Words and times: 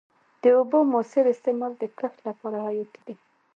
د 0.41 0.43
اوبو 0.57 0.79
موثر 0.91 1.23
استعمال 1.33 1.71
د 1.77 1.83
کښت 1.97 2.19
لپاره 2.27 2.57
حیاتي 2.67 3.01
دی. 3.07 3.15